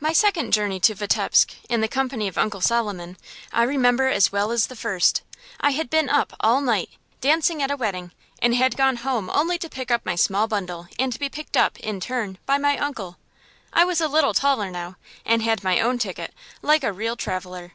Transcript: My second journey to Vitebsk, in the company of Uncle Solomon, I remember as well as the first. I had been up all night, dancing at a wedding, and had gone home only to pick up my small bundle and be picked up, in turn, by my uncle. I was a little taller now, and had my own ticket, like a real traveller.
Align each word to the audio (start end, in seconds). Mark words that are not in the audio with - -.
My 0.00 0.14
second 0.14 0.54
journey 0.54 0.80
to 0.80 0.94
Vitebsk, 0.94 1.52
in 1.68 1.82
the 1.82 1.86
company 1.86 2.26
of 2.26 2.38
Uncle 2.38 2.62
Solomon, 2.62 3.18
I 3.52 3.64
remember 3.64 4.08
as 4.08 4.32
well 4.32 4.50
as 4.50 4.66
the 4.68 4.74
first. 4.74 5.20
I 5.60 5.72
had 5.72 5.90
been 5.90 6.08
up 6.08 6.34
all 6.40 6.62
night, 6.62 6.88
dancing 7.20 7.62
at 7.62 7.70
a 7.70 7.76
wedding, 7.76 8.12
and 8.40 8.54
had 8.54 8.78
gone 8.78 8.96
home 9.04 9.28
only 9.28 9.58
to 9.58 9.68
pick 9.68 9.90
up 9.90 10.06
my 10.06 10.14
small 10.14 10.48
bundle 10.48 10.88
and 10.98 11.18
be 11.18 11.28
picked 11.28 11.58
up, 11.58 11.78
in 11.80 12.00
turn, 12.00 12.38
by 12.46 12.56
my 12.56 12.78
uncle. 12.78 13.18
I 13.74 13.84
was 13.84 14.00
a 14.00 14.08
little 14.08 14.32
taller 14.32 14.70
now, 14.70 14.96
and 15.26 15.42
had 15.42 15.62
my 15.62 15.80
own 15.80 15.98
ticket, 15.98 16.32
like 16.62 16.82
a 16.82 16.90
real 16.90 17.14
traveller. 17.16 17.72